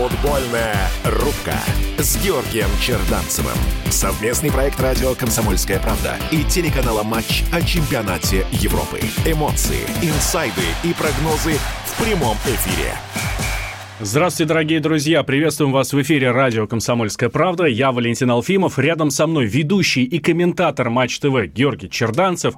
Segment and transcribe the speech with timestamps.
[0.00, 1.58] Футбольная рубка
[1.98, 3.52] с Георгием Черданцевым.
[3.90, 8.98] Совместный проект радио «Комсомольская правда» и телеканала «Матч» о чемпионате Европы.
[9.26, 11.52] Эмоции, инсайды и прогнозы
[11.84, 12.94] в прямом эфире.
[14.00, 15.22] Здравствуйте, дорогие друзья!
[15.22, 17.66] Приветствуем вас в эфире радио «Комсомольская правда».
[17.66, 18.78] Я Валентин Алфимов.
[18.78, 22.54] Рядом со мной ведущий и комментатор Матч ТВ Георгий Черданцев.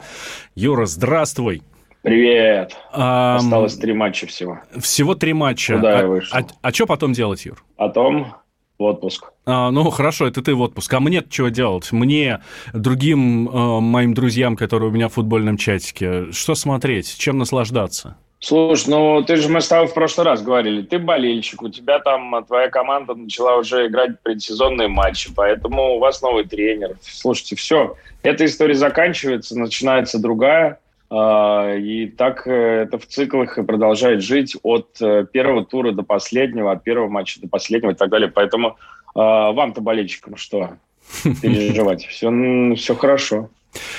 [0.55, 1.65] Юра, здравствуй!
[2.03, 2.77] Привет.
[2.93, 4.59] А, Осталось три матча всего.
[4.81, 5.77] Всего три матча.
[5.77, 6.37] Куда а, я вышел?
[6.37, 7.65] А, а что потом делать, Юр?
[7.77, 8.35] Потом
[8.77, 9.31] в отпуск.
[9.47, 10.93] А, ну, хорошо, это ты в отпуск.
[10.93, 11.93] А мне чего делать?
[11.93, 12.41] Мне,
[12.73, 17.17] другим э, моим друзьям, которые у меня в футбольном чатике, что смотреть?
[17.19, 18.17] Чем наслаждаться?
[18.41, 22.01] Слушай, ну ты же мы с тобой в прошлый раз говорили, ты болельщик, у тебя
[22.01, 26.97] там твоя команда начала уже играть предсезонные матчи, поэтому у вас новый тренер.
[27.03, 27.95] Слушайте, все,
[28.25, 30.81] эта история заканчивается, начинается другая.
[31.15, 36.03] А, и так э, это в циклах и продолжает жить от э, первого тура до
[36.03, 38.33] последнего, от первого матча до последнего и так далее.
[38.35, 38.79] Поэтому
[39.15, 40.79] а, вам-то, болельщикам, что
[41.43, 42.07] переживать?
[42.07, 43.51] Все, все хорошо.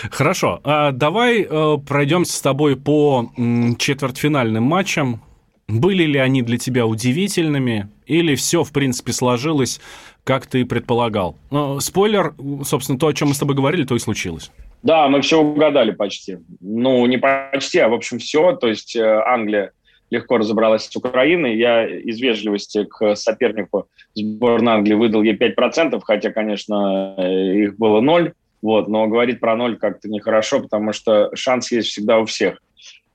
[0.10, 0.60] Хорошо.
[0.64, 3.32] А давай э, пройдемся с тобой по
[3.78, 5.22] четвертьфинальным матчам.
[5.68, 7.90] Были ли они для тебя удивительными?
[8.08, 9.80] Или все, в принципе, сложилось,
[10.24, 11.38] как ты предполагал?
[11.80, 12.34] Спойлер,
[12.66, 14.52] собственно, то, о чем мы с тобой говорили, то и случилось.
[14.84, 16.40] Да, мы все угадали почти.
[16.60, 18.54] Ну, не почти, а в общем все.
[18.54, 19.72] То есть э, Англия
[20.10, 21.58] легко разобралась с Украиной.
[21.58, 28.34] Я из вежливости к сопернику сборной Англии выдал ей 5%, хотя, конечно, их было ноль.
[28.62, 32.63] Вот, но говорить про ноль как-то нехорошо, потому что шанс есть всегда у всех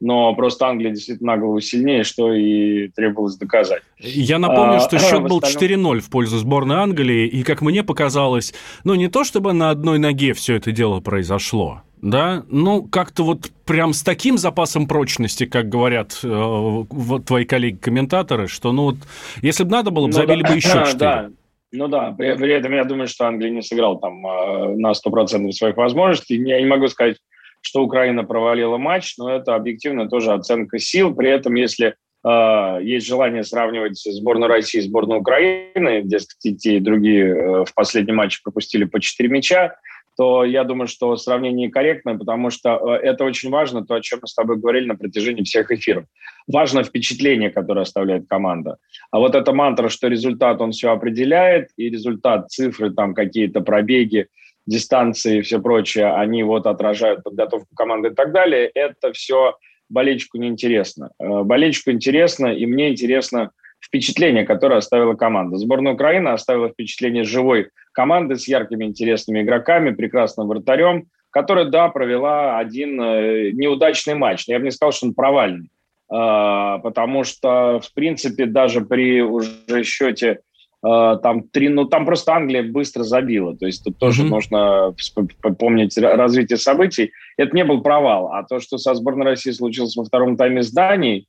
[0.01, 3.83] но просто Англия действительно на голову сильнее, что и требовалось доказать.
[3.99, 8.55] Я напомню, а, что счет был 4-0 в пользу сборной Англии, и, как мне показалось,
[8.85, 13.51] ну, не то чтобы на одной ноге все это дело произошло, да, ну, как-то вот
[13.65, 18.97] прям с таким запасом прочности, как говорят э, вот твои коллеги-комментаторы, что, ну, вот,
[19.43, 20.95] если бы надо было, бы, ну, забили да, бы еще 4.
[20.95, 21.31] Да.
[21.71, 25.53] Ну да, при, при этом я думаю, что Англия не сыграл там э, на 100%
[25.53, 26.37] своих возможностей.
[26.37, 27.19] Я не могу сказать,
[27.61, 31.15] что Украина провалила матч, но это объективно тоже оценка сил.
[31.15, 36.81] При этом, если э, есть желание сравнивать сборную России и сборную Украины, где те и
[36.81, 39.77] другие э, в последнем матче пропустили по 4 мяча,
[40.17, 44.19] то я думаю, что сравнение корректное, потому что э, это очень важно, то, о чем
[44.23, 46.05] мы с тобой говорили на протяжении всех эфиров.
[46.49, 48.79] Важно впечатление, которое оставляет команда.
[49.11, 54.27] А вот эта мантра, что результат, он все определяет, и результат, цифры, там какие-то пробеги–
[54.69, 59.57] дистанции и все прочее, они вот отражают подготовку команды и так далее, это все
[59.89, 61.11] болельщику неинтересно.
[61.19, 65.57] Э, болельщику интересно, и мне интересно впечатление, которое оставила команда.
[65.57, 72.59] Сборная Украины оставила впечатление живой команды с яркими, интересными игроками, прекрасным вратарем, которая, да, провела
[72.59, 74.45] один э, неудачный матч.
[74.49, 75.71] Я бы не сказал, что он провальный,
[76.13, 80.41] э, потому что, в принципе, даже при уже счете
[80.81, 84.29] там три, ну там просто Англия быстро забила, то есть тут тоже mm-hmm.
[84.29, 84.95] нужно
[85.59, 87.13] помнить развитие событий.
[87.37, 90.71] Это не был провал, а то, что со сборной России случилось во втором тайме с
[90.71, 91.27] Данией,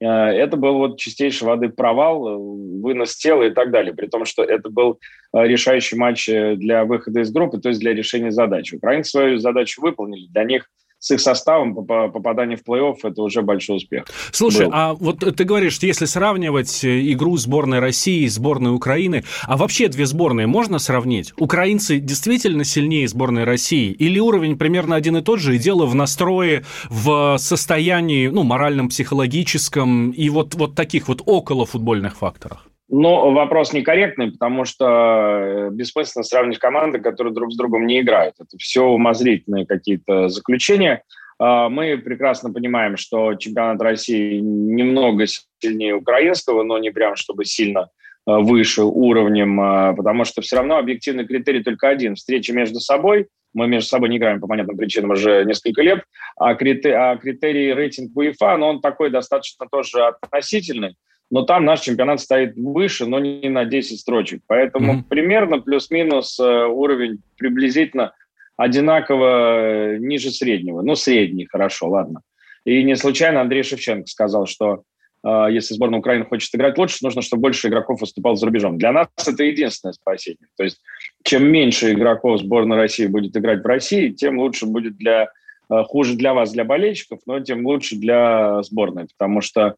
[0.00, 2.36] э, это был вот чистейшей воды провал, э,
[2.82, 4.98] вынос тела и так далее, при том, что это был
[5.32, 8.74] решающий матч для выхода из группы, то есть для решения задачи.
[8.74, 10.70] Украинцы свою задачу выполнили, для них–
[11.04, 14.06] с их составом попадание в плей-офф– это уже большой успех.
[14.32, 14.72] Слушай, был.
[14.74, 19.58] а вот ты говоришь, что если сравнивать э, игру сборной России и сборной Украины, а
[19.58, 21.34] вообще две сборные можно сравнить?
[21.36, 23.90] Украинцы действительно сильнее сборной России?
[23.92, 28.88] Или уровень примерно один и тот же, и дело в настрое, в состоянии, ну, моральном,
[28.88, 32.66] психологическом и вот, вот таких вот около футбольных факторах?
[32.88, 38.34] Ну, вопрос некорректный, потому что э, бессмысленно сравнивать команды, которые друг с другом не играют.
[38.38, 41.02] Это все умозрительные какие-то заключения.
[41.38, 45.24] А, мы прекрасно понимаем, что чемпионат России немного
[45.60, 47.88] сильнее украинского, но не прям чтобы сильно
[48.26, 53.28] э, выше уровнем, а, потому что все равно объективный критерий только один– встреча между собой.
[53.54, 56.02] Мы между собой не играем по понятным причинам уже несколько лет,
[56.36, 60.96] а критерий, а критерий рейтинг УЕФА, но он такой достаточно тоже относительный
[61.30, 64.42] но там наш чемпионат стоит выше, но не на 10 строчек.
[64.46, 65.04] Поэтому mm-hmm.
[65.08, 68.12] примерно плюс-минус э, уровень приблизительно
[68.56, 70.82] одинаково э, ниже среднего.
[70.82, 72.20] Ну, средний, хорошо, ладно.
[72.64, 74.82] И не случайно Андрей Шевченко сказал, что
[75.24, 78.78] э, если сборная Украины хочет играть лучше, нужно, чтобы больше игроков выступал за рубежом.
[78.78, 80.48] Для нас это единственное спасение.
[80.56, 80.80] То есть
[81.24, 85.30] чем меньше игроков сборной России будет играть в России, тем лучше будет для
[85.68, 89.76] хуже для вас, для болельщиков, но тем лучше для сборной, потому что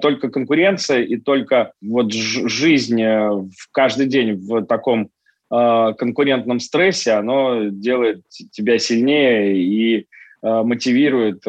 [0.00, 5.10] только конкуренция и только вот жизнь в каждый день в таком
[5.48, 10.06] конкурентном стрессе, оно делает тебя сильнее и
[10.42, 11.44] мотивирует,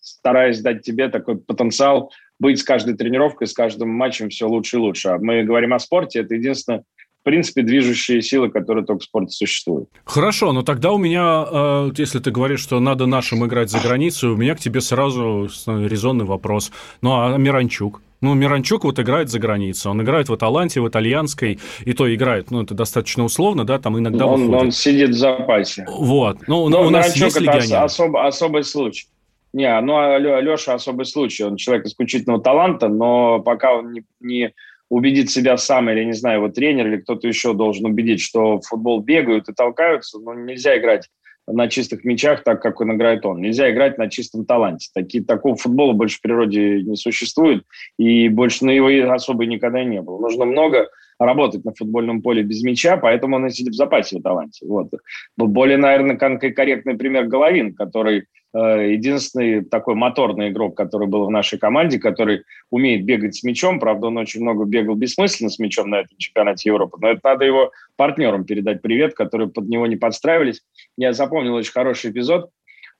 [0.00, 4.80] стараясь дать тебе такой потенциал быть с каждой тренировкой, с каждым матчем все лучше и
[4.80, 5.08] лучше.
[5.08, 6.84] А мы говорим о спорте, это единственное,
[7.24, 9.88] в принципе, движущие силы, которые только в спорте существуют.
[10.04, 14.28] Хорошо, но тогда у меня, э, если ты говоришь, что надо нашим играть за границей,
[14.28, 16.70] у меня к тебе сразу резонный вопрос.
[17.00, 18.02] Ну, а Миранчук?
[18.20, 19.90] Ну, Миранчук вот играет за границей.
[19.90, 23.98] Он играет в Аталанте, в итальянской, и то играет, ну, это достаточно условно, да, там
[23.98, 24.62] иногда он, выходит.
[24.62, 25.86] Он сидит в запасе.
[25.88, 26.46] Вот.
[26.46, 29.06] Ну, но у нас есть это особ, особый случай.
[29.54, 31.44] Не, ну а Леша особый случай.
[31.44, 34.52] Он человек исключительного таланта, но пока он не, не
[34.94, 38.62] убедит себя сам, или, не знаю, его тренер или кто-то еще должен убедить, что в
[38.62, 41.08] футбол бегают и толкаются, но нельзя играть
[41.48, 43.40] на чистых мячах так, как он играет он.
[43.40, 44.90] Нельзя играть на чистом таланте.
[44.94, 47.64] Такие, такого футбола больше в природе не существует,
[47.98, 50.20] и больше на его особо никогда не было.
[50.20, 50.88] Нужно много
[51.18, 54.64] работать на футбольном поле без мяча, поэтому он и сидит в запасе в таланте.
[54.64, 54.90] Вот.
[55.36, 58.26] Более, наверное, корректный пример Головин, который
[58.58, 63.80] единственный такой моторный игрок, который был в нашей команде, который умеет бегать с мячом.
[63.80, 66.98] Правда, он очень много бегал бессмысленно с мячом на этом чемпионате Европы.
[67.00, 70.62] Но это надо его партнерам передать привет, которые под него не подстраивались.
[70.96, 72.50] Я запомнил очень хороший эпизод.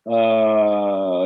[0.06, 0.10] Э,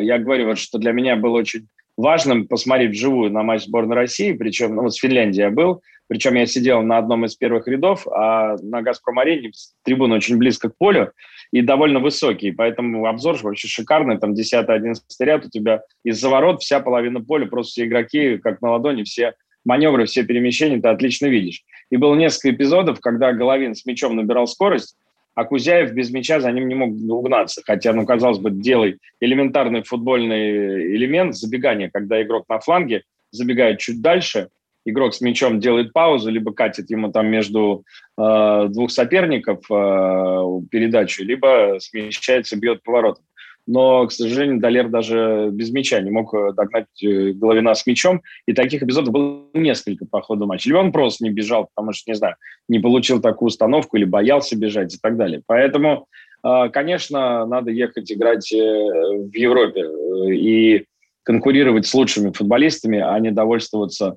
[0.02, 1.66] я говорю, что для меня было очень
[1.96, 6.36] важным посмотреть вживую на матч сборной России, причем ну, вот с Финляндией я был, причем
[6.36, 9.50] я сидел на одном из первых рядов, а на «Газпром-арене»
[9.84, 11.12] трибуна очень близко к полю,
[11.52, 16.80] и довольно высокий, поэтому обзор вообще шикарный, там 10-11 ряд у тебя из-за ворот вся
[16.80, 19.34] половина поля, просто все игроки как на ладони, все
[19.64, 21.62] маневры, все перемещения ты отлично видишь.
[21.90, 24.96] И было несколько эпизодов, когда Головин с мячом набирал скорость,
[25.34, 27.62] а Кузяев без мяча за ним не мог угнаться.
[27.64, 34.02] Хотя, ну, казалось бы, делай элементарный футбольный элемент забегания, когда игрок на фланге забегает чуть
[34.02, 34.48] дальше,
[34.90, 37.84] игрок с мячом делает паузу, либо катит ему там между
[38.16, 43.24] э, двух соперников э, передачу, либо смещается, бьет поворотом.
[43.68, 48.22] Но, к сожалению, Далер даже без мяча не мог э, догнать э, Головина с мячом.
[48.46, 50.70] И таких эпизодов было несколько по ходу матча.
[50.70, 52.36] Либо он просто не бежал, потому что, не знаю,
[52.66, 55.42] не получил такую установку или боялся бежать и так далее.
[55.46, 56.06] Поэтому,
[56.42, 59.84] э, конечно, надо ехать играть в Европе
[60.32, 60.86] и
[61.22, 64.16] конкурировать с лучшими футболистами, а не довольствоваться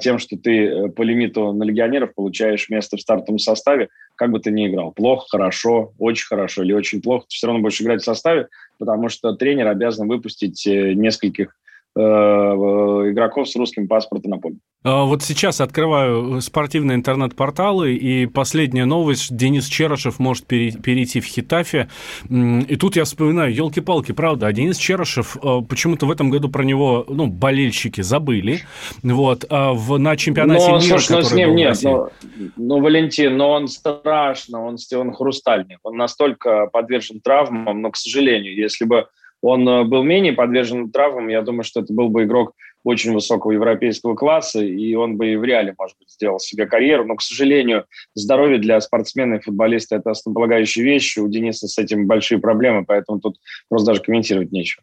[0.00, 4.40] тем, что ты э, по лимиту на легионеров получаешь место в стартовом составе, как бы
[4.40, 4.92] ты ни играл.
[4.92, 9.08] Плохо, хорошо, очень хорошо или очень плохо, ты все равно будешь играть в составе, потому
[9.08, 11.56] что тренер обязан выпустить э, нескольких
[11.96, 14.56] игроков с русским паспортом на поле.
[14.82, 21.88] А вот сейчас открываю спортивные интернет-порталы, и последняя новость, Денис Черышев может перейти в Хитафе.
[22.30, 26.62] И тут я вспоминаю, елки-палки, правда, а Денис Черышев, э, почему-то в этом году про
[26.62, 28.60] него, ну, болельщики забыли,
[29.02, 32.08] вот, а в, на чемпионате но, мира, слушай, но с ним нет, но,
[32.56, 38.56] ну, Валентин, но он страшно, он, он хрустальник, он настолько подвержен травмам, но, к сожалению,
[38.56, 39.08] если бы
[39.42, 42.52] он э, был менее подвержен травмам, я думаю, что это был бы игрок
[42.82, 47.04] очень высокого европейского класса, и он бы и в реале, может быть, сделал себе карьеру.
[47.04, 47.84] Но, к сожалению,
[48.14, 51.18] здоровье для спортсмена и футболиста– это основополагающая вещь.
[51.18, 53.36] У Дениса с этим большие проблемы, поэтому тут
[53.68, 54.82] просто даже комментировать нечего.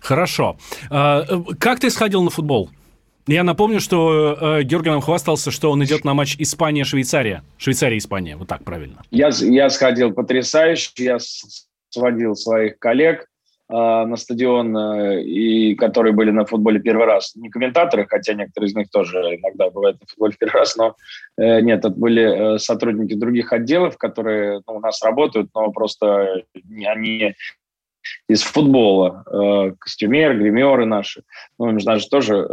[0.00, 0.56] Хорошо.
[0.90, 1.24] А,
[1.58, 2.70] как ты сходил на футбол?
[3.26, 7.44] Я напомню, что э, Георгий хвастался, что он идет на матч Испания-Швейцария.
[7.58, 9.02] Швейцария-Испания, вот так правильно.
[9.10, 11.18] Я, я сходил потрясающе, я
[11.90, 13.29] сводил своих коллег,
[13.70, 17.34] на стадион, э, и которые были на футболе первый раз.
[17.36, 20.96] Не комментаторы, хотя некоторые из них тоже иногда бывают на футболе первый раз, но
[21.38, 26.42] э, нет, это были э, сотрудники других отделов, которые ну, у нас работают, но просто
[26.86, 27.34] они
[28.28, 31.22] из футбола, костюмер, гримеры наши.
[31.58, 32.46] Ну, им же даже тоже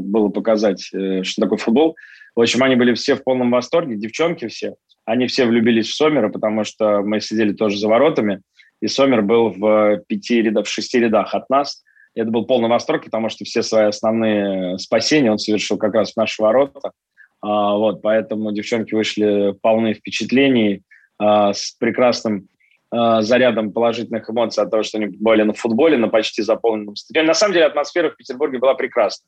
[0.00, 1.94] было показать, что такое футбол.
[2.34, 4.76] В общем, они были все в полном восторге, девчонки все.
[5.04, 8.40] Они все влюбились в Сомера, потому что мы сидели тоже за воротами–
[8.84, 11.82] и Сомер был в пяти рядах, в шести рядах от нас.
[12.14, 16.12] И это был полный восторг, потому что все свои основные спасения он совершил как раз
[16.12, 16.92] в наши ворота.
[17.40, 20.82] А, вот, поэтому девчонки вышли полны впечатлений
[21.18, 22.48] а, с прекрасным
[22.90, 27.28] а, зарядом положительных эмоций от того, что они были на футболе, на почти заполненном стадионе.
[27.28, 29.26] На самом деле атмосфера в Петербурге была прекрасна.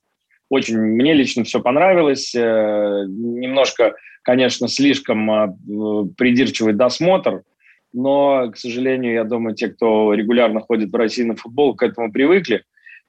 [0.50, 2.34] Очень мне лично все понравилось.
[2.34, 5.48] Э, немножко, конечно, слишком э,
[6.14, 7.40] придирчивый досмотр–
[7.96, 12.12] но, к сожалению, я думаю, те, кто регулярно ходит в Россию на футбол, к этому
[12.12, 12.62] привыкли.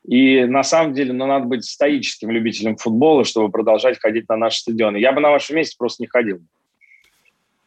[0.07, 4.59] И на самом деле, ну, надо быть стоическим любителем футбола, чтобы продолжать ходить на наши
[4.59, 4.95] стадионы.
[4.95, 6.39] Я бы на вашем месте просто не ходил.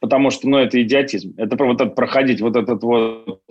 [0.00, 1.34] Потому что, ну, это идиотизм.
[1.36, 3.42] Это вот это проходить вот этот вот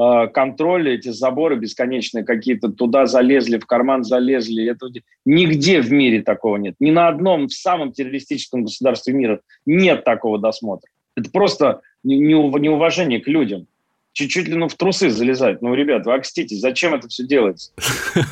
[0.00, 4.70] э, контроль, эти заборы бесконечные какие-то, туда залезли, в карман залезли.
[4.70, 4.86] Это,
[5.24, 6.76] нигде в мире такого нет.
[6.78, 10.88] Ни на одном в самом террористическом государстве мира нет такого досмотра.
[11.16, 13.66] Это просто неуважение к людям
[14.18, 15.62] чуть-чуть ли ну, в трусы залезать.
[15.62, 17.70] Ну, ребят, вы окститесь, зачем это все делается?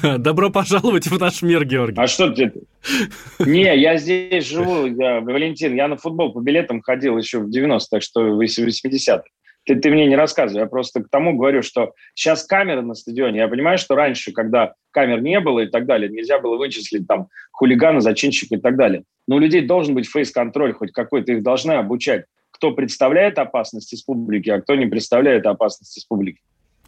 [0.18, 2.00] Добро пожаловать в наш мир, Георгий.
[2.00, 2.52] А что ты?
[3.38, 7.86] Не, я здесь живу, я, Валентин, я на футбол по билетам ходил еще в 90-х,
[7.88, 9.22] так что в 80-х.
[9.64, 13.38] Ты, ты мне не рассказывай, я просто к тому говорю, что сейчас камеры на стадионе.
[13.38, 17.28] Я понимаю, что раньше, когда камер не было и так далее, нельзя было вычислить там
[17.52, 19.04] хулигана, зачинщика и так далее.
[19.28, 24.02] Но у людей должен быть фейс-контроль хоть какой-то, их должны обучать кто представляет опасность из
[24.02, 26.40] публики, а кто не представляет опасность из публики.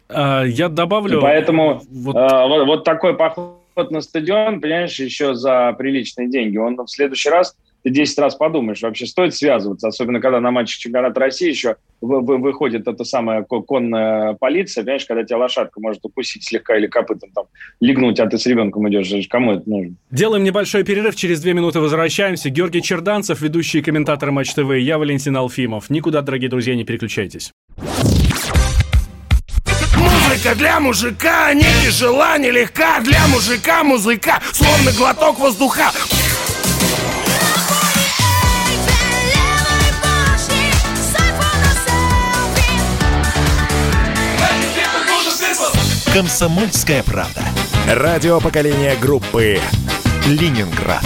[0.09, 1.19] А, я добавлю...
[1.19, 2.15] И поэтому вот...
[2.15, 3.59] А, вот, вот такой поход
[3.91, 6.57] на стадион, понимаешь, еще за приличные деньги.
[6.57, 10.79] Он в следующий раз ты 10 раз подумаешь, вообще стоит связываться, особенно когда на матче
[10.79, 16.03] чемпионата России еще вы, вы, выходит эта самая конная полиция, понимаешь, когда тебя лошадка может
[16.03, 17.45] укусить слегка или копытом там
[17.79, 19.95] легнуть, а ты с ребенком идешь, кому это нужно?
[20.11, 22.49] Делаем небольшой перерыв, через две минуты возвращаемся.
[22.49, 25.89] Георгий Черданцев, ведущий комментатор Матч ТВ, я Валентин Алфимов.
[25.89, 27.51] Никуда, дорогие друзья, не переключайтесь.
[29.97, 35.91] Музыка для мужика не тяжела, не легка Для мужика музыка, словно глоток воздуха
[46.13, 47.43] «Комсомольская правда».
[47.87, 49.59] Радио поколения группы
[50.25, 51.05] «Ленинград».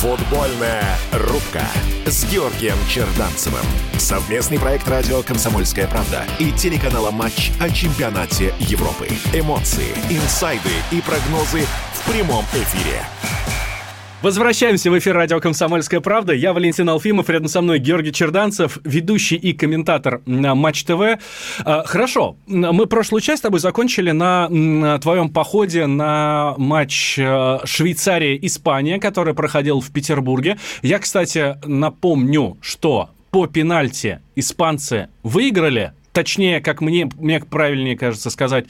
[0.00, 1.62] Футбольная рубка
[2.04, 3.64] с Георгием Черданцевым.
[3.96, 9.08] Совместный проект радио «Комсомольская правда» и телеканала «Матч» о чемпионате Европы.
[9.32, 13.02] Эмоции, инсайды и прогнозы в прямом эфире.
[14.22, 16.32] Возвращаемся в эфир радио «Комсомольская правда».
[16.32, 21.18] Я Валентин Алфимов, рядом со мной Георгий Черданцев, ведущий и комментатор на Матч ТВ.
[21.64, 29.00] А, хорошо, мы прошлую часть с тобой закончили на, твоем походе на матч э, Швейцария-Испания,
[29.00, 30.56] который проходил в Петербурге.
[30.82, 38.66] Я, кстати, напомню, что по пенальти испанцы выиграли, точнее, как мне, мне правильнее кажется сказать,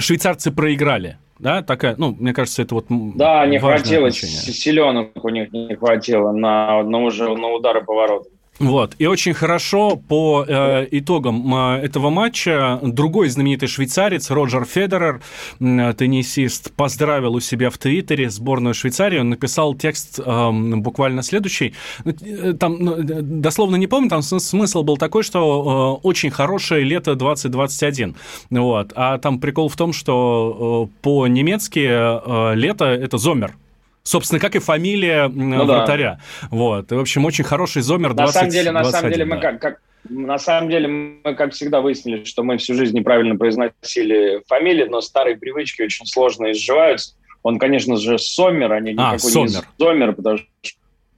[0.00, 5.52] швейцарцы проиграли да, такая, ну, мне кажется, это вот Да, не хватило, силенок у них
[5.52, 8.30] не хватило на, на уже на удары поворота.
[8.58, 8.94] Вот.
[8.98, 15.20] И очень хорошо по э, итогам э, этого матча другой знаменитый швейцарец Роджер Федерер,
[15.60, 19.18] э, теннисист, поздравил у себя в Твиттере сборную Швейцарии.
[19.18, 21.74] Он написал текст э, буквально следующий.
[22.04, 26.82] Ну, э, там, ну, дословно не помню, там смысл был такой, что э, очень хорошее
[26.84, 28.16] лето 2021.
[28.50, 28.92] Вот.
[28.94, 33.54] А там прикол в том, что э, по-немецки э, лето– это зомер.
[34.06, 36.20] Собственно, как и фамилия ну, вратаря.
[36.42, 36.48] Да.
[36.50, 36.92] Вот.
[36.92, 39.60] И, в общем, очень хороший зомер 20 На самом деле, на самом деле, мы как,
[39.60, 44.84] как на самом деле, мы, как всегда, выяснили, что мы всю жизнь неправильно произносили фамилии,
[44.84, 47.16] но старые привычки очень сложно изживаются.
[47.42, 49.46] Он, конечно же, Сомер, а не а, никакой Сомер.
[49.48, 50.46] не Сомер, потому что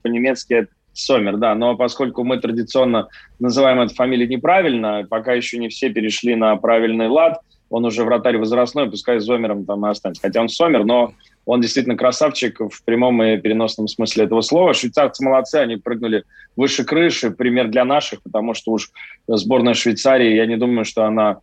[0.01, 1.53] по-немецки это Сомер, да.
[1.53, 7.07] Но поскольку мы традиционно называем эту фамилию неправильно, пока еще не все перешли на правильный
[7.07, 10.23] лад, он уже вратарь возрастной, пускай Зомером там и останется.
[10.23, 11.13] Хотя он Сомер, но
[11.49, 14.75] он действительно красавчик в прямом и переносном смысле этого слова.
[14.75, 16.23] Швейцарцы молодцы, они прыгнули
[16.55, 17.31] выше крыши.
[17.31, 18.91] Пример для наших, потому что уж
[19.27, 21.39] сборная Швейцарии, я не думаю, что она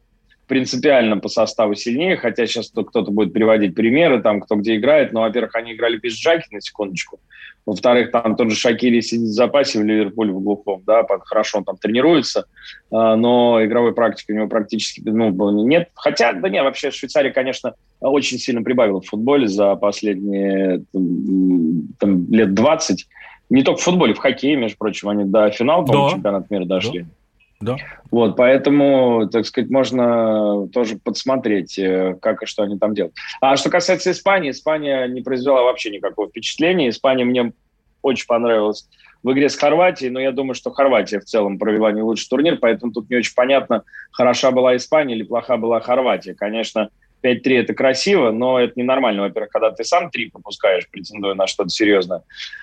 [0.47, 5.13] принципиально по составу сильнее, хотя сейчас кто-то будет приводить примеры, там, кто где играет.
[5.13, 7.19] Но, во-первых, они играли без Джаки, на секундочку.
[7.67, 11.65] Во-вторых, там тот же Шакири сидит в запасе в Ливерпуле в глухом, да, хорошо он
[11.65, 12.47] там тренируется,
[12.93, 15.91] а, но игровой практики у него практически ну, нет.
[15.95, 22.55] Хотя, да нет, вообще Швейцария, конечно, очень сильно прибавила в футболе за последние там, лет
[22.55, 23.09] 20.
[23.51, 26.11] Не только в футболе, в хоккее, между прочим, они до финала, да.
[26.11, 27.01] чемпионата мира дошли.
[27.01, 27.09] Да.
[27.61, 27.77] Да.
[28.11, 33.15] Вот, поэтому, так сказать, можно тоже подсмотреть, э, как и что они там делают.
[33.41, 36.91] А что касается Испании, Испания не произвела вообще никакого впечатления.
[36.91, 37.53] Испания мне
[38.03, 38.87] очень понравилась
[39.23, 42.59] в игре с Хорватией, но я думаю, что Хорватия в целом провела не лучший турнир,
[42.59, 43.83] поэтому тут не очень понятно,
[44.13, 46.35] хороша была Испания или плоха была Хорватия.
[46.35, 46.91] Конечно,
[47.23, 49.23] 5-3 это красиво, но это ненормально.
[49.23, 52.23] Во-первых, когда ты сам 3 пропускаешь, претендуя на что-то серьезное.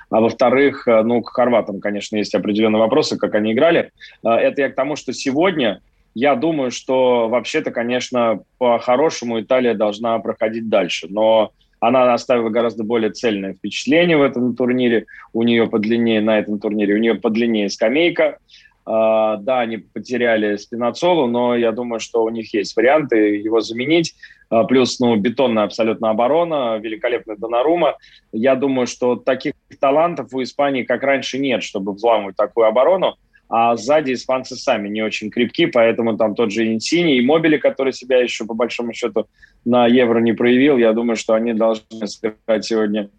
[0.10, 3.92] А во-вторых, э, ну, к хорватам, конечно, есть определенные вопросы, как они играли.
[4.24, 5.82] Э, это я к тому, что сегодня
[6.16, 11.08] я думаю, что вообще-то, конечно, по-хорошему Италия должна проходить дальше.
[11.10, 15.06] Но она оставила гораздо более цельное впечатление в этом турнире.
[15.34, 18.38] У нее подлиннее на этом турнире, у нее подлиннее скамейка.
[18.86, 24.14] Uh, да, они потеряли Спинацолу, но я думаю, что у них есть варианты его заменить.
[24.54, 27.98] А, плюс ну, бетонная абсолютно оборона, великолепная Донарума.
[28.32, 33.16] Я думаю, что таких талантов у Испании, как раньше, нет, чтобы взламывать такую оборону.
[33.50, 37.94] а сзади испанцы сами не очень крепки, поэтому там тот же Инсини и Мобили, который
[37.94, 39.26] себя еще по большому счету
[39.66, 43.10] на Евро не проявил, я думаю, что они должны сыграть сегодня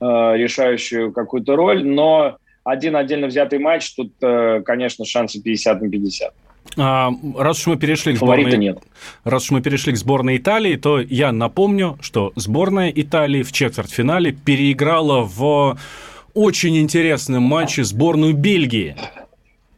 [0.00, 2.38] э, решающую какую-то роль, но
[2.70, 6.32] один отдельно взятый матч, тут, э, конечно, шансы 50 на 50.
[6.76, 8.78] А, раз уж мы перешли к сборной, нет.
[9.24, 14.32] раз уж мы перешли к сборной Италии, то я напомню, что сборная Италии в четвертьфинале
[14.32, 15.78] переиграла в
[16.34, 18.96] очень интересном матче сборную Бельгии.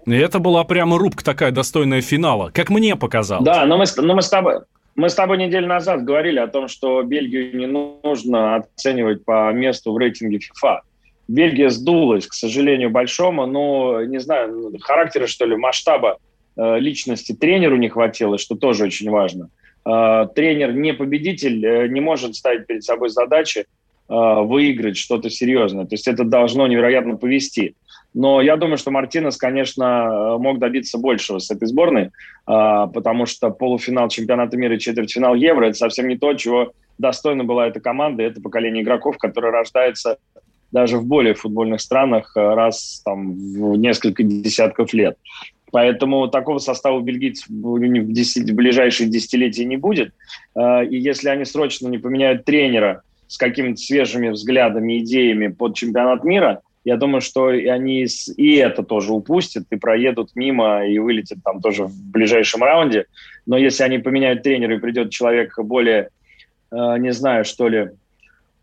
[0.05, 3.45] И это была прямо рубка такая достойная финала, как мне показалось.
[3.45, 4.57] Да, но мы, но мы с тобой,
[4.95, 9.93] мы с тобой неделю назад говорили о том, что Бельгию не нужно оценивать по месту
[9.93, 10.81] в рейтинге FIFA.
[11.29, 16.19] Бельгия сдулась, к сожалению, большому, но, не знаю, характера, что ли, масштаба
[16.57, 19.49] э, личности тренеру не хватило, что тоже очень важно.
[19.87, 23.67] Э, тренер не победитель, э, не может ставить перед собой задачи
[24.09, 25.87] выиграть что-то серьезное.
[25.87, 27.77] То есть это должно невероятно повести.
[28.13, 32.11] Но я думаю, что Мартинес, конечно, мог добиться большего с этой сборной,
[32.45, 37.69] потому что полуфинал чемпионата мира и четвертьфинал Евро– это совсем не то, чего достойна была
[37.69, 40.19] эта команда, это поколение игроков, которое рождается
[40.73, 45.17] даже в более футбольных странах э, раз там, в несколько десятков лет.
[45.71, 50.13] Поэтому такого состава бельгийцев в, 10, в ближайшие десятилетия не будет.
[50.55, 56.25] Э, и если они срочно не поменяют тренера с какими-то свежими взглядами, идеями под чемпионат
[56.25, 61.61] мира, я думаю, что они и это тоже упустят, и проедут мимо, и вылетят там
[61.61, 63.07] тоже в ближайшем раунде.
[63.47, 66.09] Но если они поменяют тренера, и придет человек более,
[66.71, 67.91] э, не знаю, что ли,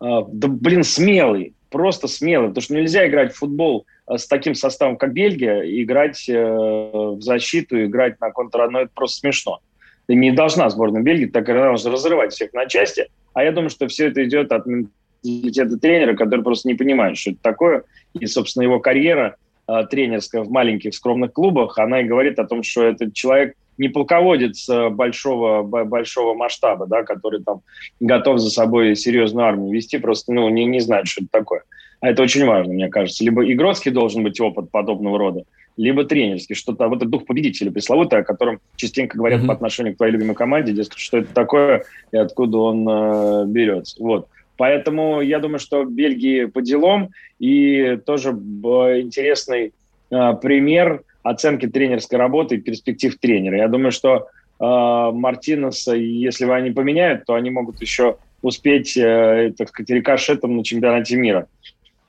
[0.01, 4.97] да, блин, смелый, просто смело, потому что нельзя играть в футбол э, с таким составом,
[4.97, 9.59] как Бельгия, играть э, в защиту, играть на контр, ну, это просто смешно.
[10.07, 13.87] И не должна сборная Бельгии так должна разрывать всех на части, а я думаю, что
[13.87, 17.83] все это идет от менталитета тренера, который просто не понимает, что это такое,
[18.19, 19.35] и, собственно, его карьера
[19.67, 23.89] э, тренерская в маленьких скромных клубах, она и говорит о том, что этот человек не
[23.89, 27.61] полководец большого, большого масштаба, да, который там
[27.99, 31.63] готов за собой серьезную армию вести, просто ну, не, не знает, что это такое.
[32.01, 33.23] А это очень важно, мне кажется.
[33.23, 35.43] Либо игротский должен быть опыт подобного рода,
[35.75, 39.47] либо тренерский, что-то, вот этот дух победителя пресловутый, о котором частенько говорят mm-hmm.
[39.47, 44.01] по отношению к твоей любимой команде, дескать, что это такое и откуда он э, берется.
[44.01, 44.27] Вот.
[44.57, 49.73] Поэтому я думаю, что Бельгии по делам и тоже интересный
[50.11, 53.57] э, пример оценки тренерской работы и перспектив тренера.
[53.57, 54.21] Я думаю, что э,
[54.59, 61.17] Мартинеса, если они поменяют, то они могут еще успеть, э, так сказать, рикошетом на чемпионате
[61.17, 61.47] мира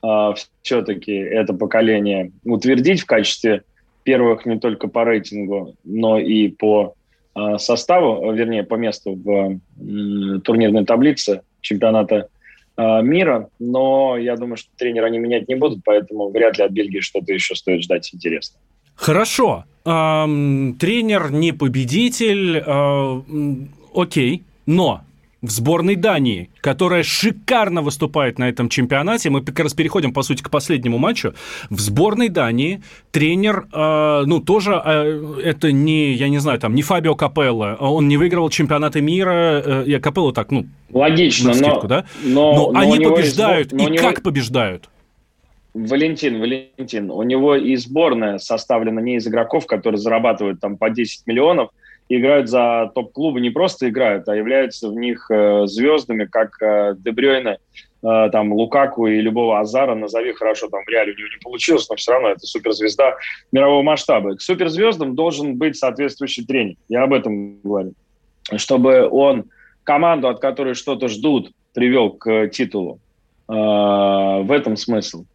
[0.03, 3.63] э, все-таки это поколение утвердить в качестве
[4.03, 6.95] первых не только по рейтингу, но и по
[7.35, 12.29] э, составу, вернее, по месту в э, турнирной таблице чемпионата
[12.77, 13.49] э, мира.
[13.59, 17.33] Но я думаю, что тренера они менять не будут, поэтому вряд ли от Бельгии что-то
[17.33, 18.59] еще стоит ждать интересно.
[19.01, 19.65] Хорошо.
[19.83, 23.21] Эм, тренер не победитель, э,
[23.95, 25.01] окей, но
[25.41, 29.31] в сборной Дании, которая шикарно выступает на этом чемпионате.
[29.31, 31.33] Мы как раз переходим, по сути, к последнему матчу.
[31.71, 36.83] В сборной Дании тренер, э, ну, тоже э, это не, я не знаю, там, не
[36.83, 37.77] Фабио Капелло.
[37.79, 39.63] Он не выигрывал чемпионаты мира.
[39.65, 42.05] Э, я Капелло так, ну, Логично, скидку, но, да?
[42.23, 43.73] но, но, но они побеждают.
[43.73, 44.07] Есть, и него...
[44.07, 44.91] как побеждают?
[45.73, 51.25] Валентин, Валентин, у него и сборная составлена не из игроков, которые зарабатывают там по 10
[51.27, 51.69] миллионов,
[52.09, 56.95] и играют за топ-клубы, не просто играют, а являются в них э, звездами, как э,
[56.97, 57.57] Дебрёйна,
[58.03, 61.87] э, там, Лукаку и любого Азара, назови хорошо, там в реале у него не получилось,
[61.89, 63.15] но все равно это суперзвезда
[63.53, 64.35] мирового масштаба.
[64.35, 67.93] К суперзвездам должен быть соответствующий тренер, я об этом говорю,
[68.57, 69.45] чтобы он
[69.85, 72.99] команду, от которой что-то ждут, привел к титулу.
[73.51, 75.25] Э, в этом смысл.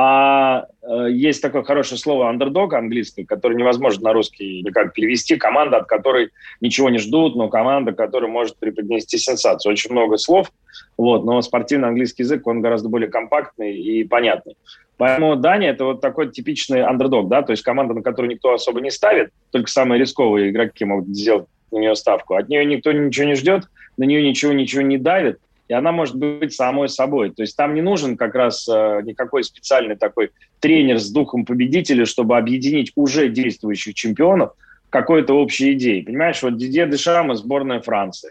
[0.00, 5.34] А э, есть такое хорошее слово «андердог» английское, которое невозможно на русский никак перевести.
[5.34, 6.30] Команда, от которой
[6.60, 9.72] ничего не ждут, но команда, которая может преподнести сенсацию.
[9.72, 10.52] Очень много слов,
[10.96, 14.56] вот, но спортивный английский язык, он гораздо более компактный и понятный.
[14.98, 18.80] Поэтому Дания– это вот такой типичный андердог, да, то есть команда, на которую никто особо
[18.80, 22.36] не ставит, только самые рисковые игроки могут сделать на нее ставку.
[22.36, 23.64] От нее никто ничего не ждет,
[23.96, 27.30] на нее ничего ничего не давит, и она может быть самой собой.
[27.30, 32.06] То есть там не нужен как раз э, никакой специальный такой тренер с духом победителя,
[32.06, 34.52] чтобы объединить уже действующих чемпионов
[34.90, 36.02] какой-то общей идеей.
[36.02, 38.30] Понимаешь, вот Дидье Дешам сборная Франции.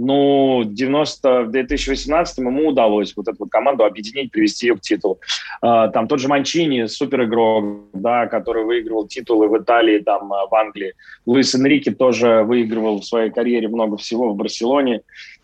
[0.00, 5.18] Ну, 90, в 2018 ему удалось вот эту вот команду объединить, привести ее к титулу.
[5.60, 10.54] А, там тот же Манчини, супер игрок, да, который выигрывал титулы в Италии, там, в
[10.54, 10.94] Англии.
[11.26, 15.02] Луис Энрике тоже выигрывал в своей карьере много всего в Барселоне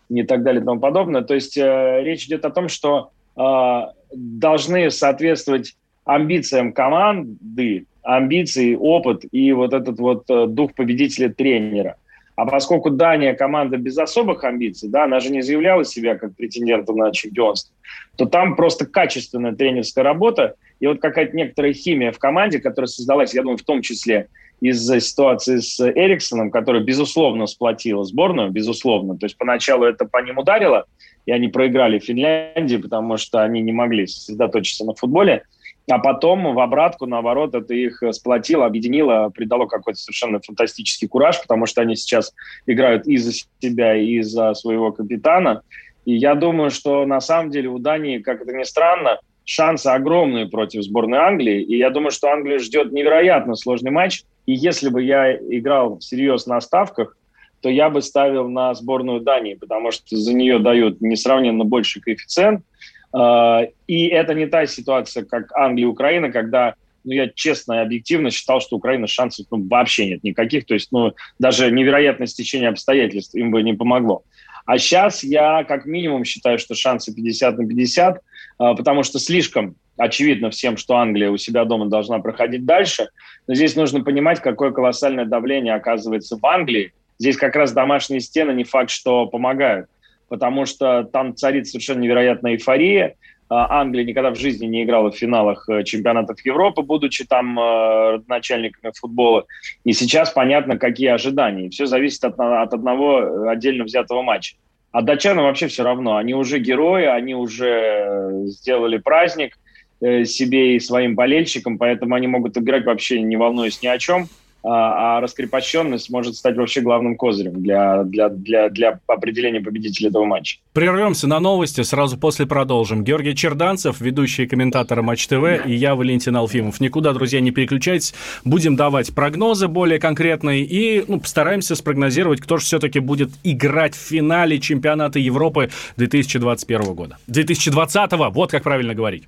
[0.09, 1.21] и так далее и тому подобное.
[1.21, 3.81] То есть э, речь идет о том, что э,
[4.13, 11.95] должны соответствовать амбициям команды амбиции, опыт и вот этот вот э, дух победителя тренера.
[12.35, 16.93] А поскольку Дания команда без особых амбиций, да, она же не заявляла себя как претендента
[16.93, 17.73] на чемпионство,
[18.17, 23.33] то там просто качественная тренерская работа и вот какая-то некоторая химия в команде, которая создалась,
[23.33, 24.27] я думаю, в том числе
[24.61, 29.17] из-за ситуации с Эриксоном, которая, безусловно, сплотила сборную, безусловно.
[29.17, 30.85] То есть поначалу это по ним ударило,
[31.25, 35.43] и они проиграли Финляндии, потому что они не могли сосредоточиться на футболе.
[35.89, 41.67] А потом в обратку, наоборот, это их сплотило, объединило, придало какой-то совершенно фантастический кураж, потому
[41.67, 42.33] что они сейчас
[42.65, 45.61] играют и за себя, и за своего капитана.
[46.05, 50.47] И я думаю, что на самом деле у Дании, как это ни странно, шансы огромные
[50.47, 51.61] против сборной Англии.
[51.61, 54.23] И я думаю, что Англия ждет невероятно сложный матч.
[54.45, 57.17] И если бы я играл всерьез на ставках,
[57.61, 62.63] то я бы ставил на сборную Дании, потому что за нее дают несравненно больший коэффициент–
[63.15, 67.77] а, и это не та ситуация, как Англия и Украина, когда ну, я честно и
[67.77, 70.65] объективно считал, что Украина шансов ну, вообще нет никаких.
[70.65, 74.23] То есть, ну, даже невероятное стечение обстоятельств им бы не помогло.
[74.65, 78.21] А сейчас я как минимум считаю, что шансы 50 на 50,
[78.57, 83.09] а, потому что слишком очевидно всем, что Англия у себя дома должна проходить дальше.
[83.47, 86.93] Но здесь нужно понимать, какое колоссальное давление оказывается в Англии.
[87.19, 89.87] Здесь как раз домашние стены не факт, что помогают
[90.29, 93.15] потому что там царит совершенно невероятная эйфория.
[93.47, 98.21] А, Англия никогда в жизни не играла в финалах э, чемпионатов Европы, будучи там э,
[98.27, 99.45] начальниками футбола.
[99.83, 101.69] И сейчас понятно, какие ожидания.
[101.69, 104.55] Все зависит от, от одного э, отдельно взятого матча.
[104.91, 106.15] А датчанам вообще все равно.
[106.15, 109.57] Они уже герои, они уже сделали праздник
[110.01, 114.27] себе и своим болельщикам, поэтому они могут играть вообще не волнуясь ни о чем.
[114.67, 120.25] А, а раскрепощенность может стать вообще главным козырем для, для, для, для определения победителя этого
[120.25, 120.57] матча.
[120.73, 123.03] Прервемся на новости, сразу после продолжим.
[123.03, 126.79] Георгий Черданцев, ведущий комментатор Матч ТВ, и я, Валентин Алфимов.
[126.79, 128.15] Никуда, друзья, не переключайтесь.
[128.43, 133.99] Будем давать прогнозы более конкретные и ну, постараемся спрогнозировать, кто же все-таки будет играть в
[133.99, 137.17] финале чемпионата Европы 2021 года.
[137.27, 139.25] 2020, вот как правильно говорить.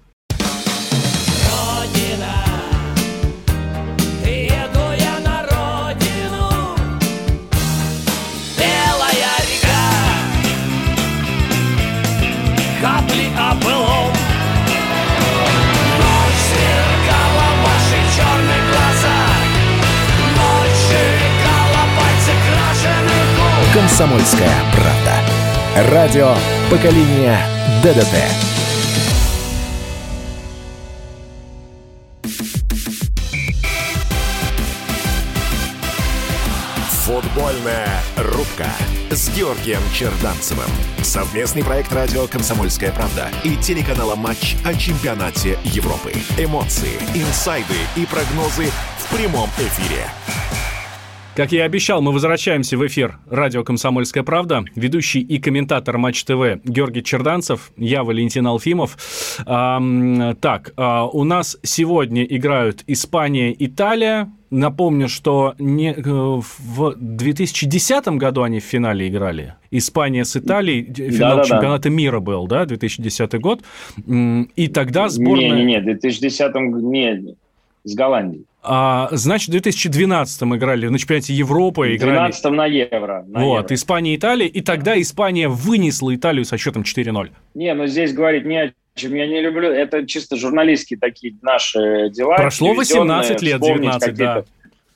[23.97, 25.91] «Комсомольская правда».
[25.91, 26.36] Радио
[26.69, 27.39] поколения
[27.81, 28.15] ДДТ».
[36.91, 38.67] Футбольная рубка
[39.10, 40.69] с Георгием Черданцевым.
[41.01, 46.13] Совместный проект радио «Комсомольская правда» и телеканала «Матч» о чемпионате Европы.
[46.38, 50.05] Эмоции, инсайды и прогнозы в прямом эфире.
[51.38, 54.65] Как я и обещал, мы возвращаемся в эфир радио «Комсомольская правда».
[54.73, 58.97] Ведущий и комментатор Матч ТВ Георгий Черданцев, я Валентин Алфимов.
[59.45, 59.80] А,
[60.41, 64.32] так, а, у нас сегодня играют Испания, Италия.
[64.50, 69.54] Напомню, что не, э, в 2010 году они в финале играли.
[69.69, 71.95] Испания с Италией, финал да, да, чемпионата да.
[71.95, 73.62] мира был, да, 2010 год.
[74.08, 75.52] И тогда сборная...
[75.52, 77.36] Не-не-не, в 2010 не,
[77.88, 78.45] с Голландией.
[78.63, 81.82] А, значит, в 2012 играли на чемпионате Европы.
[81.82, 83.26] В 2012 на Евро.
[83.28, 83.76] На вот, Евро.
[83.76, 84.47] Испания, Италия.
[84.47, 87.32] И тогда Испания вынесла Италию со счетом 4-0.
[87.54, 89.69] Не, но здесь говорить не о чем я не люблю.
[89.69, 92.36] Это чисто журналистские такие наши дела.
[92.36, 94.43] Прошло 18 лет, 19, да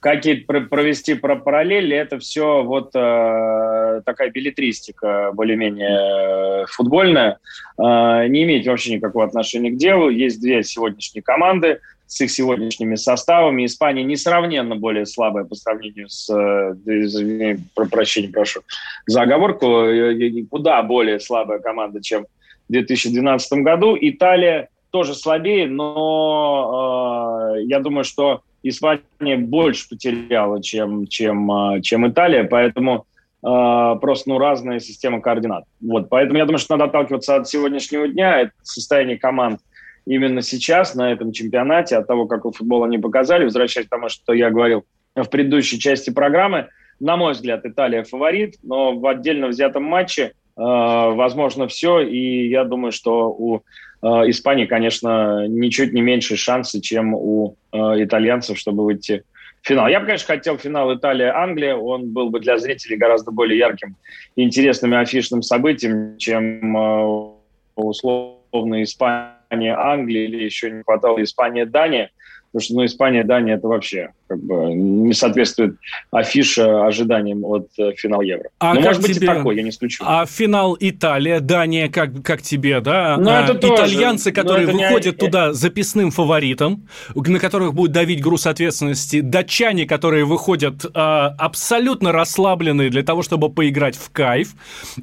[0.02, 7.38] какие-то провести про параллели, это все вот э, такая билетристика более-менее футбольная,
[7.78, 10.10] э, не имеет вообще никакого отношения к делу.
[10.10, 13.66] Есть две сегодняшние команды, с их сегодняшними составами.
[13.66, 18.60] Испания несравненно более слабая по сравнению с, э, извини, про прощения прошу
[19.08, 22.26] за оговорку, э, куда более слабая команда, чем
[22.68, 23.98] в 2012 году.
[23.98, 32.10] Италия тоже слабее, но э, я думаю, что Испания больше потеряла, чем, чем, э, чем
[32.10, 33.06] Италия, поэтому
[33.42, 35.64] э, просто ну, разная система координат.
[35.80, 39.62] Вот, поэтому я думаю, что надо отталкиваться от сегодняшнего дня, это состояние команд
[40.06, 44.34] именно сейчас на этом чемпионате, от того, какой футбол они показали, возвращаясь к тому, что
[44.34, 44.86] я говорил
[45.16, 46.68] в предыдущей части программы,
[47.00, 52.64] на мой взгляд, Италия фаворит, но в отдельно взятом матче э, возможно все, и я
[52.64, 58.84] думаю, что у э, Испании, конечно, ничуть не меньше шансы, чем у э, итальянцев, чтобы
[58.84, 59.24] выйти
[59.64, 59.88] в финал.
[59.88, 63.96] Я бы, конечно, хотел финал Италия-Англия, он был бы для зрителей гораздо более ярким
[64.36, 67.32] интересным и афишным событием, чем э,
[67.76, 72.12] условно Испания Испания, Англия или еще не хватало Испания, Дания.
[72.52, 75.76] Потому что ну, Испания, Дания это вообще как бы не соответствует
[76.12, 78.50] афише ожиданиям от э, финала Евро.
[78.60, 79.28] А ну, может быть тебе...
[79.28, 80.04] и такой, я не исключу.
[80.06, 83.18] А финал Италия, Дания, как, как тебе, да?
[83.18, 85.28] Ну, а, это итальянцы, тоже, которые выходят не...
[85.28, 92.90] туда записным фаворитом, на которых будет давить груз ответственности, датчане, которые выходят а, абсолютно расслабленные
[92.90, 94.56] для того, чтобы поиграть в кайф,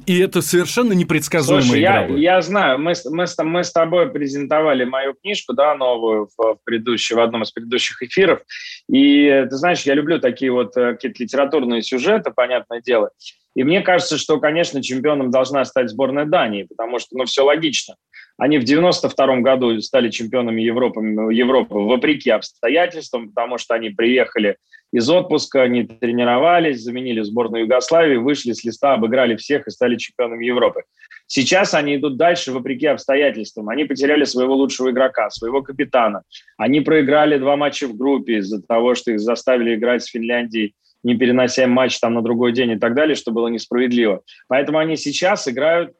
[0.05, 2.05] и это совершенно непредсказуемая Слушай, игра.
[2.05, 6.57] Я, я знаю, мы, мы, мы с тобой презентовали мою книжку, да, новую в, в
[6.63, 8.41] предыдущей, в одном одном из предыдущих эфиров.
[8.89, 13.11] И ты знаешь, я люблю такие вот э, какие-то литературные сюжеты, понятное дело.
[13.55, 17.95] И мне кажется, что, конечно, чемпионом должна стать сборная Дании, потому что, ну, все логично.
[18.39, 21.01] Они в 92 году стали чемпионами Европы,
[21.33, 24.55] Европы вопреки обстоятельствам, потому что они приехали
[24.91, 30.45] из отпуска, они тренировались, заменили сборную Югославии, вышли с листа, обыграли всех и стали чемпионами
[30.45, 30.83] Европы.
[31.27, 33.69] Сейчас они идут дальше вопреки обстоятельствам.
[33.69, 36.23] Они потеряли своего лучшего игрока, своего капитана.
[36.57, 40.73] Они проиграли два матча в группе из-за того, что их заставили играть с Финляндией,
[41.03, 44.21] не перенося матч там на другой день и так далее, что было несправедливо.
[44.47, 45.93] Поэтому они сейчас играют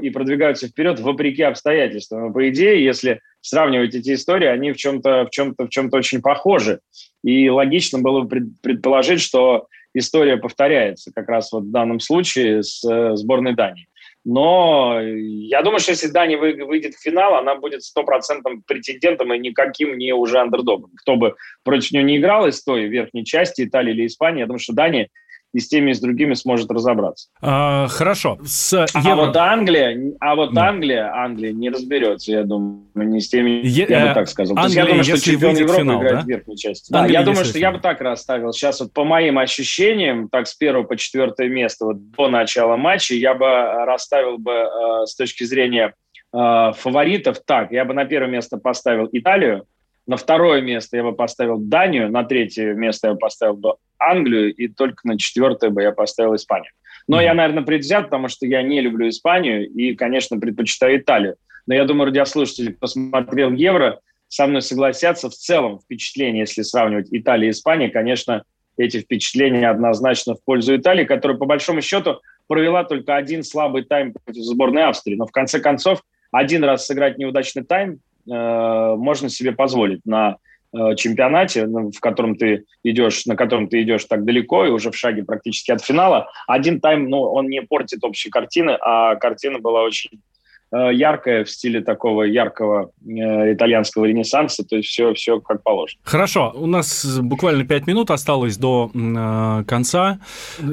[0.00, 2.32] и продвигаются вперед вопреки обстоятельствам.
[2.32, 6.80] По идее, если сравнивать эти истории, они в чем-то в чем-то в чем-то очень похожи.
[7.24, 12.84] И логично было бы предположить, что история повторяется как раз вот в данном случае с
[12.88, 13.86] э, сборной Дании.
[14.24, 19.98] Но я думаю, что если Дания выйдет в финал, она будет стопроцентным претендентом и никаким
[19.98, 20.92] не уже андердогом.
[20.98, 24.60] Кто бы против нее не играл из той верхней части, Италии или Испании, я думаю,
[24.60, 25.08] что Дания
[25.52, 27.28] и с теми, и с другими сможет разобраться.
[27.40, 28.38] А, хорошо.
[28.44, 29.12] С а Евро...
[29.12, 33.86] А вот Англия, а вот Англия, Англия не разберется, я думаю, не с теми, е-
[33.88, 34.56] я бы э, так сказал.
[34.58, 36.22] Англия, я думаю, что чемпион Европы финал, играет да?
[36.22, 36.94] в верхней части.
[36.94, 37.72] Англия, да, я думаю, что финал.
[37.72, 38.52] я бы так расставил.
[38.52, 43.14] Сейчас вот по моим ощущениям, так с первого по четвертое место, вот до начала матча,
[43.14, 45.94] я бы расставил бы э, с точки зрения
[46.32, 47.72] э, фаворитов так.
[47.72, 49.66] Я бы на первое место поставил Италию,
[50.06, 54.54] на второе место я бы поставил Данию, на третье место я бы поставил бы Англию,
[54.54, 56.72] и только на четвертое бы я поставил Испанию.
[57.08, 57.24] Но mm-hmm.
[57.24, 61.36] я, наверное, предвзят, потому что я не люблю Испанию и, конечно, предпочитаю Италию.
[61.66, 65.30] Но я думаю, радиослушатели, посмотрел Евро, со мной согласятся.
[65.30, 68.44] В целом впечатление, если сравнивать Италию и Испанию, конечно,
[68.76, 74.12] эти впечатления однозначно в пользу Италии, которая, по большому счету, провела только один слабый тайм
[74.12, 75.14] против сборной Австрии.
[75.14, 80.36] Но, в конце концов, один раз сыграть неудачный тайм можно себе позволить на
[80.72, 84.90] э, чемпионате, ну, в котором ты идешь, на котором ты идешь так далеко и уже
[84.90, 86.30] в шаге практически от финала.
[86.46, 90.31] Один тайм, ну, он не портит общей картины, а картина была очень Э,
[90.72, 96.00] яркое в стиле такого яркого э, итальянского ренессанса, то есть все, все как положено.
[96.02, 100.20] Хорошо, у нас буквально пять минут осталось до э, конца.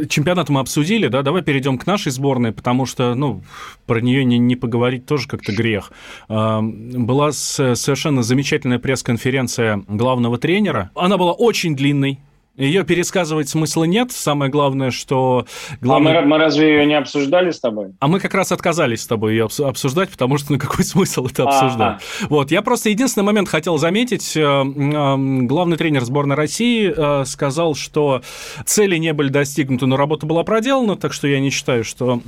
[0.09, 3.43] Чемпионат мы обсудили, да, давай перейдем к нашей сборной, потому что, ну,
[3.85, 5.91] про нее не, не поговорить тоже как-то грех.
[6.29, 10.91] Э, была совершенно замечательная пресс-конференция главного тренера.
[10.95, 12.19] Она была очень длинной,
[12.59, 14.12] ее пересказывать смысла нет.
[14.12, 15.45] Самое главное, что...
[15.79, 16.19] Главное...
[16.19, 17.93] А мы, мы разве ее не обсуждали с тобой?
[17.99, 21.43] А мы как раз отказались с тобой ее обсуждать, потому что ну какой смысл это
[21.43, 22.01] обсуждать?
[22.01, 22.27] А-а.
[22.29, 24.35] Вот, я просто единственный момент хотел заметить.
[24.35, 28.21] Э, э, главный тренер сборной России э, сказал, что
[28.65, 32.19] цели не были достигнуты, но работа была проделана, так что я не считаю, что,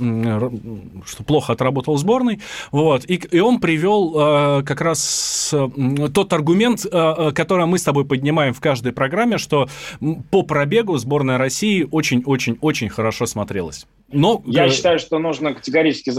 [1.04, 2.40] что плохо отработал сборной.
[2.70, 5.54] Вот, и, и он привел как раз
[6.14, 9.68] тот аргумент, который мы с тобой поднимаем в каждой программе, что
[10.30, 13.86] по пробегу сборная России очень-очень-очень хорошо смотрелась.
[14.10, 14.42] Но...
[14.46, 16.12] Я считаю, что нужно категорически...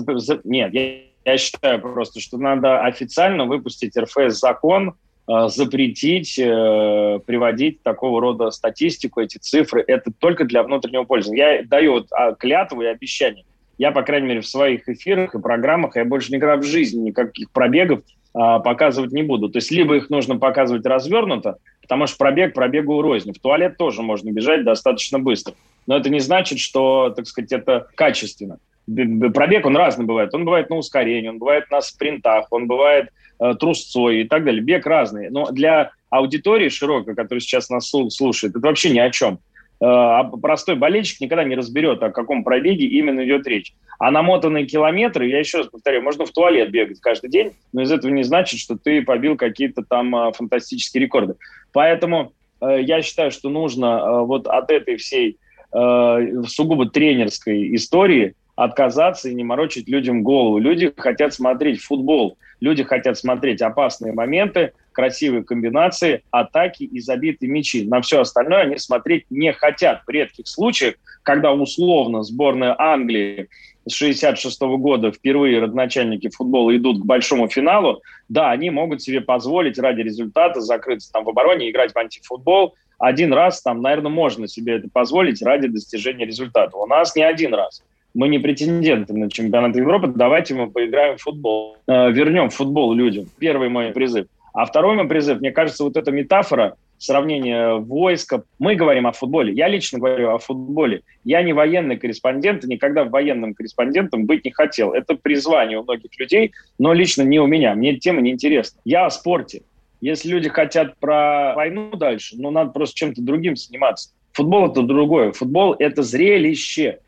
[0.43, 4.95] Нет, я, я считаю просто, что надо официально выпустить РФС закон,
[5.27, 9.83] э, запретить э, приводить такого рода статистику, эти цифры.
[9.87, 11.57] Это только для внутреннего пользования.
[11.59, 13.45] Я даю вот, а, клятву и обещание.
[13.77, 17.49] Я, по крайней мере, в своих эфирах и программах, я больше никогда в жизни никаких
[17.51, 18.01] пробегов
[18.33, 19.49] а, показывать не буду.
[19.49, 23.31] То есть либо их нужно показывать развернуто, потому что пробег пробегу рознь.
[23.31, 25.53] В туалет тоже можно бежать достаточно быстро.
[25.85, 28.57] Но это не значит, что, так сказать, это качественно.
[28.85, 30.33] Пробег, он разный бывает.
[30.33, 33.09] Он бывает на ускорении, он бывает на спринтах, он бывает
[33.39, 34.61] э, трусцой и так далее.
[34.61, 35.29] Бег разный.
[35.29, 39.39] Но для аудитории широкой, которая сейчас нас слушает, это вообще ни о чем.
[39.83, 43.73] Э, а простой болельщик никогда не разберет, о каком пробеге именно идет речь.
[43.99, 47.91] А намотанные километры, я еще раз повторяю, можно в туалет бегать каждый день, но из
[47.91, 51.35] этого не значит, что ты побил какие-то там э, фантастические рекорды.
[51.73, 55.37] Поэтому э, я считаю, что нужно вот от этой всей
[55.75, 60.59] сугубо тренерской истории отказаться и не морочить людям голову.
[60.59, 67.85] Люди хотят смотреть футбол, люди хотят смотреть опасные моменты, красивые комбинации, атаки и забитые мячи.
[67.85, 70.03] На все остальное они смотреть не хотят.
[70.05, 73.49] В редких случаях, когда условно сборная Англии
[73.85, 79.21] с 66 -го года впервые родоначальники футбола идут к большому финалу, да, они могут себе
[79.21, 82.75] позволить ради результата закрыться там в обороне, играть в антифутбол.
[82.99, 86.77] Один раз там, наверное, можно себе это позволить ради достижения результата.
[86.77, 87.83] У нас не один раз.
[88.13, 91.77] Мы не претенденты на чемпионат Европы, давайте мы поиграем в футбол.
[91.87, 93.25] Э, вернем футбол людям.
[93.39, 94.27] Первый мой призыв.
[94.53, 98.43] А второй мой призыв, мне кажется, вот эта метафора сравнение войска.
[98.59, 99.53] Мы говорим о футболе.
[99.53, 101.01] Я лично говорю о футболе.
[101.25, 104.93] Я не военный корреспондент, никогда военным корреспондентом быть не хотел.
[104.93, 107.75] Это призвание у многих людей, но лично не у меня.
[107.75, 108.79] Мне тема не интересна.
[108.85, 109.63] Я о спорте.
[109.99, 114.11] Если люди хотят про войну дальше, ну, надо просто чем-то другим заниматься.
[114.33, 115.31] Футбол– это другое.
[115.31, 116.99] Футбол– это зрелище.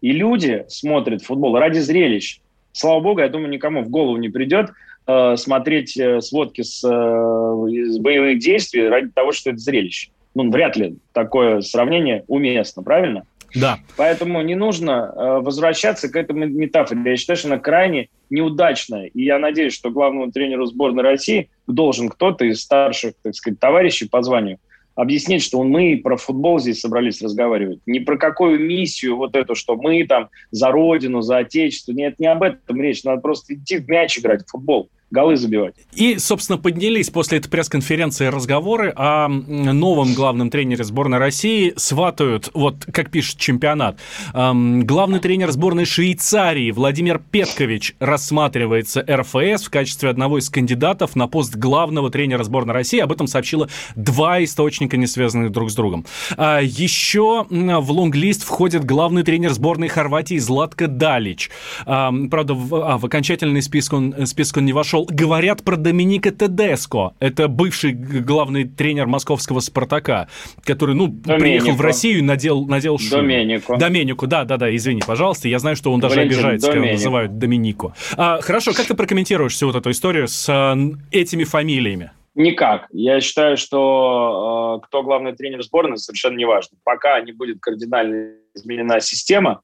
[0.00, 2.40] И люди смотрят футбол ради зрелищ.
[2.72, 4.70] Слава богу, я думаю, никому в голову не придет
[5.32, 10.10] э, смотреть э, сводки с, э, боевых действий ради того, что это зрелище.
[10.34, 13.24] Ну, вряд ли такое сравнение уместно, правильно?
[13.54, 13.78] Да.
[13.96, 17.00] Поэтому не нужно э, возвращаться к этому метафоре.
[17.04, 19.06] Я считаю, что она крайне неудачная.
[19.06, 24.08] И я надеюсь, что главному тренеру сборной России должен кто-то из старших, так сказать, товарищей
[24.08, 24.58] по званию
[24.94, 27.80] объяснить, что мы про футбол здесь собрались разговаривать.
[27.86, 31.92] Не про какую миссию вот эту, что мы там за родину, за отечество.
[31.92, 33.02] Нет, не об этом речь.
[33.04, 35.74] Надо просто идти в мяч играть, в футбол голы забивать.
[35.92, 41.72] И, собственно, поднялись после этой пресс-конференции разговоры о новом главном тренере сборной России.
[41.76, 43.98] Сватают, вот как пишет чемпионат,
[44.34, 51.26] эм, главный тренер сборной Швейцарии Владимир Петкович рассматривается РФС в качестве одного из кандидатов на
[51.26, 53.00] пост главного тренера сборной России.
[53.00, 56.06] Об этом сообщило два источника, не связанных друг с другом.
[56.36, 61.50] А еще в лонг-лист входит главный тренер сборной Хорватии Златко Далич.
[61.84, 65.06] А, правда, в, а, в окончательный список он, список он не вошел нашел.
[65.10, 67.12] Говорят про Доминика Тедеско.
[67.20, 70.28] Это бывший главный тренер московского «Спартака»,
[70.64, 71.40] который, ну, Доменико.
[71.40, 73.16] приехал в Россию и надел, надел шубу.
[73.16, 73.76] Доменику.
[73.76, 75.48] Доменику, да, да, да, извини, пожалуйста.
[75.48, 76.86] Я знаю, что он даже Валентин обижается, Доменико.
[76.86, 77.94] когда называют Доминику.
[78.16, 80.76] А, хорошо, как ты прокомментируешь всю вот эту историю с а,
[81.10, 82.12] этими фамилиями?
[82.34, 82.86] Никак.
[82.92, 86.78] Я считаю, что э, кто главный тренер сборной, совершенно не важно.
[86.84, 89.62] Пока не будет кардинально изменена система,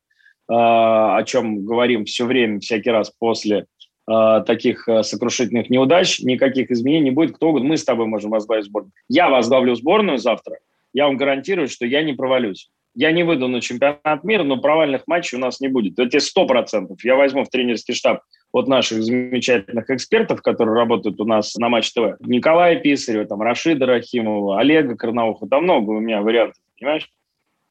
[0.49, 3.67] э, о чем говорим все время, всякий раз после
[4.09, 7.35] Э, таких э, сокрушительных неудач, никаких изменений не будет.
[7.35, 8.93] Кто угодно, мы с тобой можем возглавить сборную.
[9.09, 10.59] Я возглавлю сборную завтра.
[10.93, 12.71] Я вам гарантирую, что я не провалюсь.
[12.95, 15.99] Я не выйду на чемпионат мира, но провальных матчей у нас не будет.
[15.99, 17.05] Это сто процентов.
[17.05, 18.21] Я возьму в тренерский штаб
[18.53, 22.17] от наших замечательных экспертов, которые работают у нас на Матч ТВ.
[22.21, 25.49] Николая Писарева, там, Рашида Рахимова, Олега Карнауха.
[25.49, 27.11] Там много у меня вариантов, понимаешь?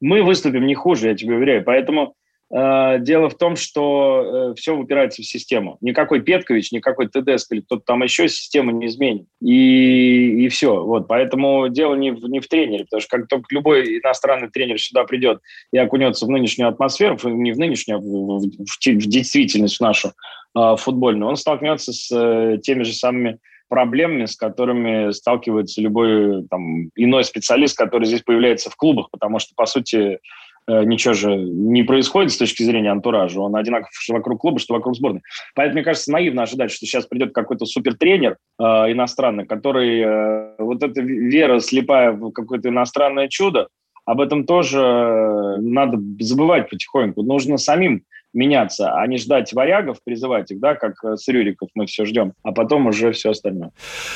[0.02, 1.64] Мы выступим не хуже, я тебе уверяю.
[1.64, 2.14] Поэтому
[2.48, 5.78] дело в том, что э, все упирается в систему.
[5.80, 9.26] Никакой Петкович, никакой ТДСК или кто-то там еще систему не изменит.
[9.40, 10.84] И, и все.
[10.84, 11.08] Вот.
[11.08, 15.04] Поэтому дело не в, не в тренере, потому что как только любой иностранный тренер сюда
[15.04, 15.40] придет
[15.72, 20.12] и окунется в нынешнюю атмосферу, не в нынешнюю, а в, в, в, в действительность нашу
[20.56, 26.90] э, футбольную, он столкнется с э, теми же самыми проблемами, с которыми сталкивается любой там,
[26.94, 31.82] иной специалист, который здесь появляется в клубах, потому что, по сути, Э, ничего же не
[31.82, 33.40] происходит с точки зрения антуража.
[33.40, 35.22] Он одинаков что вокруг клуба, что вокруг сборной.
[35.54, 40.82] Поэтому, мне кажется, наивно ожидать, что сейчас придет какой-то супертренер э, иностранный, который э, вот
[40.82, 43.68] эта вера слепая в какое-то иностранное чудо,
[44.06, 47.22] об этом тоже э, надо забывать потихоньку.
[47.22, 48.04] Нужно самим
[48.36, 52.34] меняться, а не ждать варягов, призывать их, да, как э, с Рюриков мы все ждем,
[52.42, 53.70] а потом уже все остальное.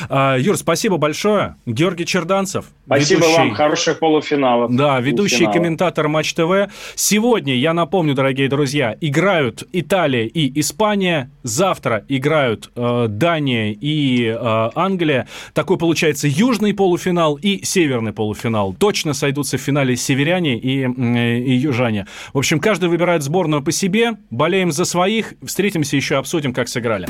[0.09, 1.57] А, Юр, спасибо большое.
[1.67, 2.67] Георгий Черданцев.
[2.87, 3.39] Спасибо ведущий...
[3.39, 4.77] вам, хороших полуфиналов.
[4.77, 5.55] Да, ведущий полуфинала.
[5.55, 6.71] комментатор Матч ТВ.
[6.95, 14.71] Сегодня, я напомню, дорогие друзья, играют Италия и Испания, завтра играют э, Дания и э,
[14.75, 15.27] Англия.
[15.55, 18.75] Такой получается южный полуфинал и северный полуфинал.
[18.75, 22.07] Точно сойдутся в финале северяне и, э, и южане.
[22.35, 25.35] В общем, каждый выбирает сборную по себе болеем за своих.
[25.45, 27.09] Встретимся еще, обсудим, как сыграли.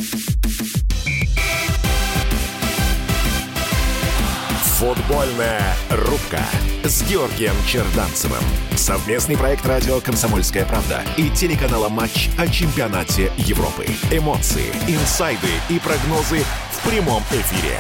[4.81, 6.41] Футбольная рубка
[6.85, 8.43] с Георгием Черданцевым.
[8.77, 13.85] Совместный проект радио «Комсомольская правда» и телеканала «Матч» о чемпионате Европы.
[14.11, 17.79] Эмоции, инсайды и прогнозы в прямом эфире.